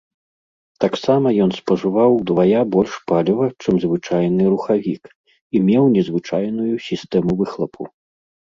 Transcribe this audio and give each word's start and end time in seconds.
Таксама 0.85 1.27
ён 1.45 1.51
спажываў 1.59 2.11
ўдвая 2.21 2.61
больш 2.75 2.93
паліва, 3.11 3.45
чым 3.65 3.75
звычайны 3.85 4.43
рухавік, 4.55 5.03
і 5.55 5.63
меў 5.69 5.83
незвычайную 5.99 6.73
сістэму 6.89 7.31
выхлапу. 7.45 7.83